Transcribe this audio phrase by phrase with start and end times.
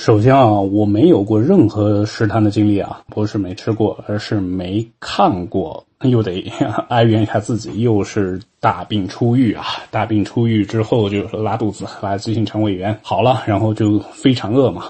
[0.00, 5.84] 首先啊，我没有过任何食堂的经历啊，不是没吃过，而是没看过。
[6.00, 6.42] 又得
[6.88, 9.62] 哀怨一下自己，又是大病初愈啊！
[9.90, 14.84] 大病初愈之后就拉肚子，拉急性肠胃炎，好了，然后就非常饿嘛。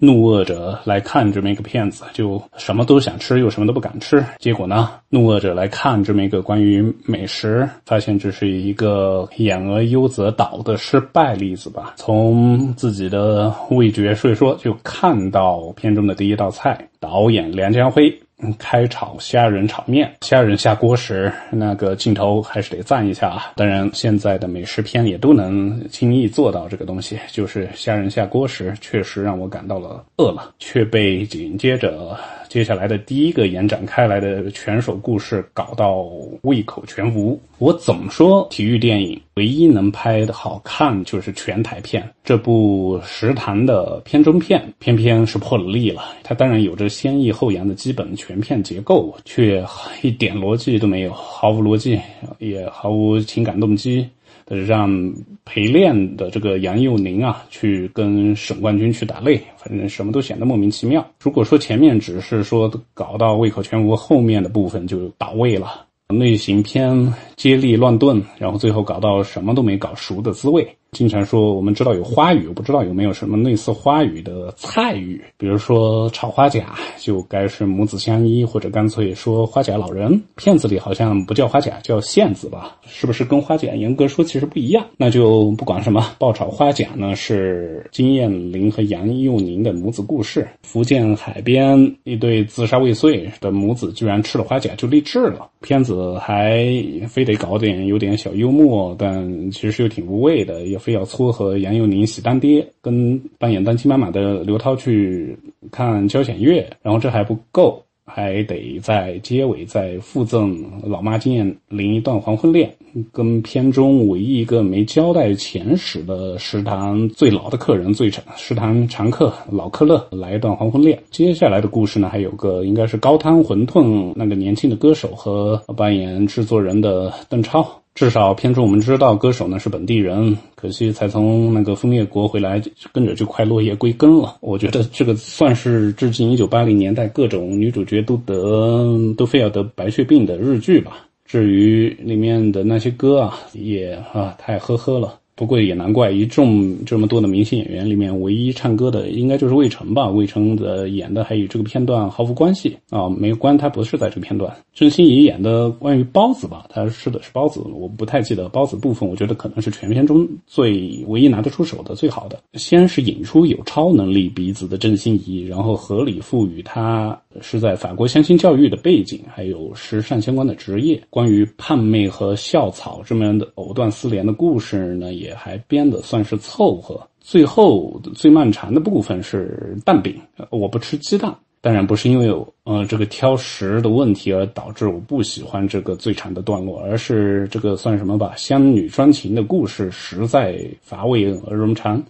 [0.00, 4.24] 怒饿者来看这么一个片子，就什么都想吃，又什么都不敢吃。
[4.38, 11.94] 结果呢，怒饿者来看这么一个关于美食，发现这是一个演而优则导的失败例子吧。
[11.96, 18.20] 从自己的味觉所以说，就看到片中的第一道菜，导演梁家辉。
[18.58, 23.52] 开炒虾仁炒面，虾仁下锅时那个镜头还是得赞一下啊！
[23.56, 32.16] 当然，现在的美食片也都能轻易做到这个东西，就是虾仁下锅时确实让我感到了饿了，却被紧接着。
[32.48, 36.08] 接下来的第一个延展开来的拳手故事搞到
[36.42, 37.38] 胃口全无。
[37.58, 46.02] 我总说体育电影唯一能拍的好看就是全台片，这部食堂的片中片偏偏是破了例了。
[46.22, 49.64] 它当然有着先抑后扬的基本全片结构，却
[50.02, 52.00] 一点逻辑都没有，毫无逻辑，
[52.38, 54.08] 也毫无情感动机。
[54.46, 61.06] 让陪练的这个杨佑宁啊，去跟省冠军去打擂，反正什么都显得莫名其妙。
[61.22, 65.84] 如果说前面只是说搞到胃口全无，后面的部分就倒胃了。
[66.08, 70.66] 类型偏接力乱炖，然后最后搞到什么都没搞熟的滋味。
[70.92, 80.22] 经常说我们知道有花语，我不知道有没有什么类似花语的菜语，比如说炒花甲就该是母子相依，或者干脆说花甲老人。
[80.36, 82.78] 片子里好像不叫花甲，叫线子吧？
[82.86, 84.86] 是不是跟花甲严格说其实不一样？
[84.96, 86.14] 那就不管什么。
[86.18, 90.48] 爆炒花甲呢是金燕玲和杨佑宁的母子故事。
[90.62, 95.50] 福建海边一对自杀未遂的母子居然吃了花甲就励志了。
[95.60, 96.66] 片子还
[97.08, 100.77] 非得搞点有点小幽默，但其实又挺无味的。
[100.78, 105.36] 非要撮合杨佑宁喜当爹，跟扮演单亲妈妈的刘涛去
[105.70, 112.72] 看交响乐，然后这还不够，还得在结尾再附赠老妈金燕玲一段黄昏恋，
[113.12, 120.98] 跟片中唯一一个没交代前史的食堂最老的客人、最常食堂常客老克勒来一段黄昏恋。
[121.10, 127.68] 接下来的故事呢，还有个应该是高汤馄饨那个年轻的歌手和扮演制作人的邓超。
[127.98, 134.36] 至少片中我们知道歌手呢是本地人，可惜才从那个枫叶国回来，跟着就快落叶归根了。
[134.38, 141.08] 我觉得这个算是致敬一九八零年代各种女主角都得都非要得白血病的日剧吧。
[141.24, 145.18] 至于里面的那些歌啊，也啊太呵呵了。
[145.38, 150.08] 不过也难怪，一众这么多的明星演员里面，唯一唱歌的应该就是魏晨吧？
[150.08, 154.52] 魏晨的演的还与这个片段毫无关系啊，没关，他不是在这个片段。
[154.74, 162.40] 郑欣宜演的关于包子吧，他吃的是包子，我不太记得包子部分，我觉得可能是全片中最唯一拿得出手的最好的。
[162.54, 171.02] 先是引出有超能力鼻子的郑欣宜，然后合理赋予他是在法国相亲教育的背景，还有时尚相关的职业。
[171.08, 175.38] 关于胖妹和校草这么样的藕断丝连的故事呢，也。
[175.38, 180.20] 还编的算是凑合，最后最漫长的部分是蛋饼。
[180.50, 182.28] 我不吃鸡蛋，当然不是因为
[182.64, 188.34] 呃这个挑食的问题而导致我不喜欢这个最长的段落，而是这个算什么吧？
[188.36, 192.02] 乡女专情的故事实在乏味而冗长。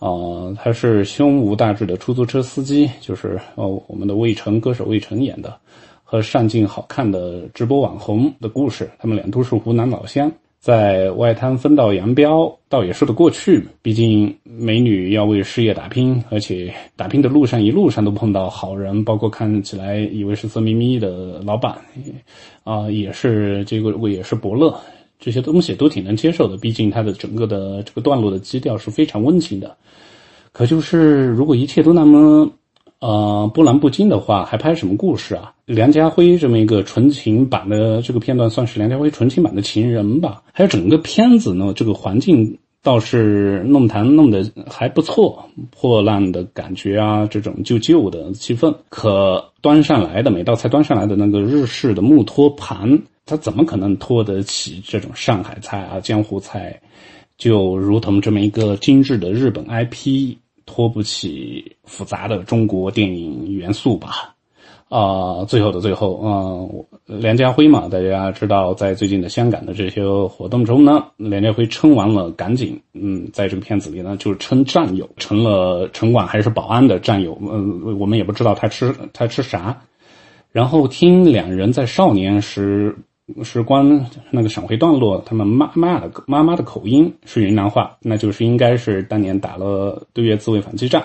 [0.00, 0.08] 啊，
[0.58, 5.54] 他是胸无大志的出租车司机，就是哦我们的魏晨歌手魏晨演的，
[6.02, 10.32] 和上镜好看的直播网红的故事，他们俩都是湖南老乡。
[10.58, 13.66] 在外滩分道扬镳，倒也说得过去。
[13.80, 21.78] 毕竟美女要为事业打拼，而且打拼的路上一路上都碰到好人，包括看起来以为是色眯眯的老板，
[22.62, 24.78] 啊，也是这个也是伯乐，
[25.20, 26.56] 这些东西都挺能接受的。
[26.56, 29.76] 毕竟它的整个的这个段落的基调是非常温情的。
[30.52, 32.50] 可就是如果一切都那么……
[33.02, 35.54] 呃，波澜不惊的话，还拍什么故事啊？
[35.64, 40.42] 梁家辉这么一个纯情版的这个片段，算是梁家辉纯情版的情人吧。
[40.52, 48.74] 还有整个片子呢，这个环境倒是弄堂弄得还不错，破烂的感觉啊，这种旧旧的气氛。
[48.90, 56.80] 可端上来的每道菜端上来的那个日式的木托盘，他怎么可能托得起这种上海菜啊、江湖菜？
[57.38, 60.36] 就如同这么一个精致的日本 IP。
[60.66, 64.36] 托不起复杂的中国电影元素吧，
[64.88, 79.82] 啊，最后的最后，嗯，梁家辉嘛，大家知道，在最近的香港的这些活动中呢，梁家辉撑完了，赶紧，嗯，在这个片子里呢，就是称战友，成了城管还是保安的战友，嗯，我们也不知道他吃他吃啥，
[80.52, 82.96] 然后听两人在少年时。
[83.42, 91.04] 是光那个闪回段落，他们妈妈的妈妈的口音是云南话，那就是应该是当年打了对越自卫反击战，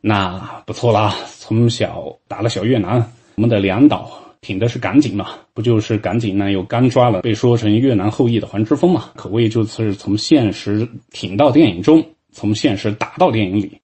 [0.00, 3.04] 那不错啦，从小打了小越南，
[3.36, 4.10] 我们的梁导
[4.40, 13.72] 挺的是赶紧嘛，不就是赶紧呢又刚抓了被说成越南后裔的黄之锋嘛，可谓就是从现实挺到电影中，从现实打到电影里。